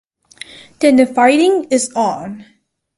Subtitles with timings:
[0.79, 2.43] Then the fighting is on.